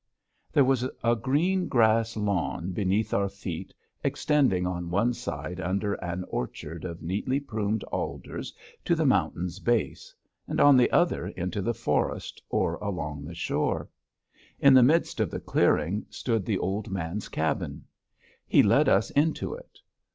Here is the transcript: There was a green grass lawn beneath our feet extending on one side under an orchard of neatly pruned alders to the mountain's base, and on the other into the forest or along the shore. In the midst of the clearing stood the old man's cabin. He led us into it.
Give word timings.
There 0.51 0.65
was 0.65 0.89
a 1.03 1.15
green 1.15 1.67
grass 1.67 2.17
lawn 2.17 2.71
beneath 2.71 3.13
our 3.13 3.29
feet 3.29 3.71
extending 4.03 4.65
on 4.65 4.89
one 4.89 5.13
side 5.13 5.59
under 5.61 5.93
an 5.93 6.25
orchard 6.27 6.85
of 6.85 7.03
neatly 7.03 7.39
pruned 7.39 7.83
alders 7.83 8.51
to 8.85 8.95
the 8.95 9.05
mountain's 9.05 9.59
base, 9.59 10.11
and 10.47 10.59
on 10.59 10.75
the 10.75 10.89
other 10.89 11.27
into 11.27 11.61
the 11.61 11.75
forest 11.75 12.41
or 12.49 12.77
along 12.77 13.25
the 13.25 13.35
shore. 13.35 13.89
In 14.59 14.73
the 14.73 14.81
midst 14.81 15.19
of 15.19 15.29
the 15.29 15.39
clearing 15.39 16.07
stood 16.09 16.47
the 16.47 16.57
old 16.57 16.89
man's 16.89 17.29
cabin. 17.29 17.85
He 18.47 18.63
led 18.63 18.89
us 18.89 19.11
into 19.11 19.53
it. 19.53 19.77